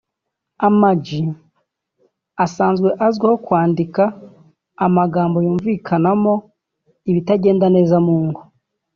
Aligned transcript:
Ama 0.67 0.89
G 1.03 1.05
asanzwe 2.45 2.89
azwiho 3.05 3.35
kwandika 3.45 4.03
amagambo 4.85 5.37
yumvikanamo 5.45 6.33
ibitagenda 7.09 7.65
mu 7.71 7.75
muryango 8.05 8.39